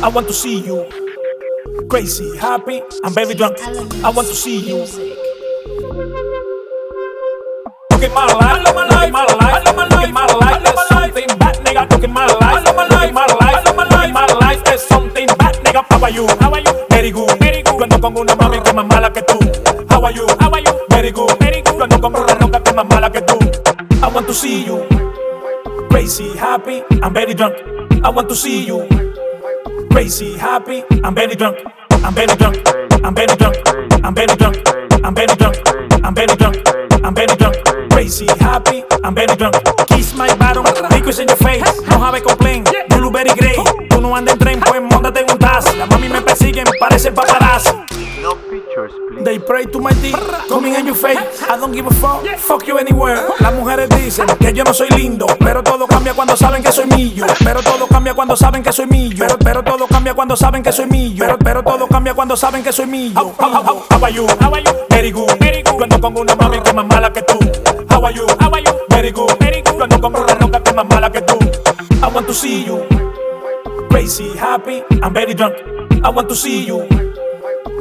[0.00, 0.86] I want to see you.
[1.90, 3.58] Crazy, happy, I'm very drunk.
[4.04, 4.86] I want to see you.
[7.90, 10.62] Look at my life, look at my life, look at my life.
[10.62, 11.90] There's something bad, nigga.
[11.90, 14.64] Look at my life, look at my life, look at my life.
[14.64, 15.84] There's something bad, nigga.
[15.90, 16.28] How are you?
[16.38, 16.86] How are you?
[16.90, 17.76] Very good, very good.
[17.76, 19.38] Cuando con una mami que más mala que tú.
[19.90, 20.26] How are you?
[20.38, 20.86] How are you?
[20.90, 21.74] Very good, very good.
[21.74, 23.36] Cuando con una loca que más mala que tú.
[24.00, 24.86] I want to see you.
[25.90, 27.56] Crazy, happy, I'm very drunk.
[28.04, 29.07] I want to see you.
[29.98, 31.58] Crazy, happy, I'm very drunk.
[31.90, 32.56] I'm very drunk.
[33.02, 33.56] I'm very drunk.
[34.04, 34.56] I'm very drunk.
[35.04, 35.58] I'm very drunk.
[36.04, 36.56] I'm very drunk.
[37.04, 37.56] I'm very drunk.
[37.90, 39.56] Crazy, happy, I'm very drunk.
[39.88, 41.80] Kiss my bottom, liquor in your face.
[41.88, 42.70] No have a complaint.
[42.90, 43.56] Blueberry Grey.
[43.56, 43.57] Tú
[44.08, 45.76] no andas en tren, pues montate en un taxi.
[45.76, 47.70] Las mami me persiguen, parece paparazzi.
[48.22, 49.24] No pictures, please.
[49.24, 50.16] They pray to my dick,
[50.48, 51.18] coming in your face.
[51.48, 53.20] I don't give a fuck, fuck you anywhere.
[53.38, 56.86] Las mujeres dicen que yo no soy lindo, pero todo cambia cuando saben que soy
[56.86, 57.26] millo.
[57.44, 59.24] Pero todo cambia cuando saben que soy millo.
[59.26, 61.24] Pero, pero todo cambia cuando saben que soy millo.
[61.24, 63.20] Pero, pero todo cambia cuando saben que soy millo.
[63.20, 64.26] How, how, how, how are you?
[64.40, 64.72] How are you?
[64.90, 65.76] Very good, very good.
[65.76, 67.38] Cuando pongo una mami que es más mala que tú.
[67.90, 68.26] How are you?
[68.40, 68.72] How are you?
[68.88, 69.76] Very good, very good.
[69.76, 71.38] Cuando pongo una loca que es más mala que tú.
[72.00, 72.97] I want to see you.
[73.98, 75.56] Crazy, happy, I'm very drunk.
[76.04, 76.86] I want to see you.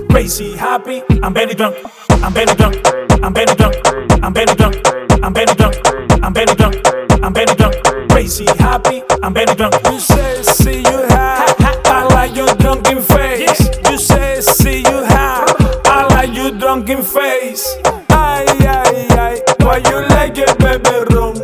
[0.09, 1.77] Crazy, happy, I'm very drunk.
[2.09, 2.75] I'm very drunk.
[3.23, 3.75] I'm very drunk.
[4.23, 4.75] I'm very drunk.
[5.23, 5.75] I'm very drunk.
[6.23, 6.75] I'm very drunk.
[7.23, 8.09] I'm very drunk.
[8.09, 9.75] Crazy, happy, I'm very drunk.
[9.85, 11.53] You say, see you high.
[11.85, 13.69] I like your drunken face.
[13.87, 15.45] You say, see you high.
[15.85, 17.77] I like your drunken face.
[18.09, 19.41] Ay, ay, ay.
[19.59, 21.35] Why you like it, baby rum?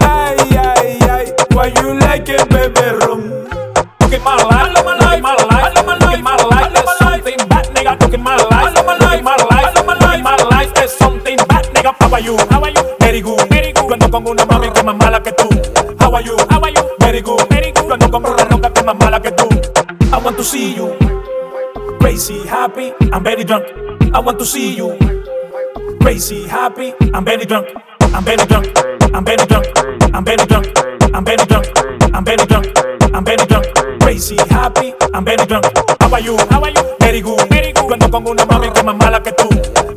[0.00, 1.32] Ay, ay, ay.
[1.52, 1.97] Why you
[4.18, 8.00] At my life, look at my life, look at my life, there's something bad, nigga.
[8.02, 11.64] Look at my life, look at my life, look at my life, there's something bad,
[11.66, 11.94] nigga.
[12.00, 12.36] How are you?
[12.50, 12.96] How are you?
[12.98, 13.86] Very good, very good.
[13.86, 15.48] Cuando pongo una mami que más mala que tú.
[16.00, 16.36] How are you?
[16.50, 16.82] How are you?
[16.98, 17.86] Very good, very good.
[17.86, 19.48] Cuando pongo una loca que más mala que tú.
[20.12, 20.96] I want to see you.
[22.00, 23.66] Crazy, happy, I'm very drunk.
[24.12, 24.98] I want to see you.
[26.02, 27.68] Crazy, happy, I'm very drunk.
[28.12, 28.66] I'm very drunk.
[29.14, 29.57] I'm very drunk.
[34.18, 35.64] Crazy, happy, I'm very drunk.
[36.00, 36.36] How are you?
[36.50, 36.96] How are you?
[36.98, 37.86] Very good, very good.
[37.86, 39.48] Cuando pongo una mami que más mala que tú.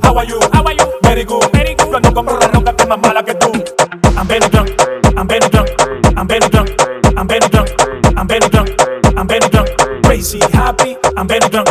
[0.03, 0.39] How are you?
[0.53, 0.85] How are you?
[1.01, 1.89] Very good, very good.
[1.89, 3.51] Cuando pongo una loca que más mala que tú.
[4.15, 4.69] I'm very drunk.
[5.17, 5.69] I'm very drunk.
[6.15, 6.69] I'm very drunk.
[7.17, 7.69] I'm very drunk.
[8.15, 8.69] I'm very drunk.
[9.17, 10.03] I'm very drunk.
[10.03, 11.69] Crazy, happy, I'm very drunk.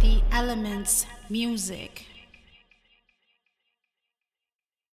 [0.00, 2.06] The Elements Music.